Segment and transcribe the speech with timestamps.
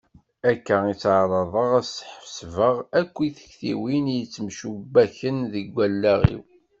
[0.51, 6.43] Akka i tteɛraḍeɣ ad sḥebseɣ akk tiktiwin i yettemcubbaken deg wallaɣ-iw.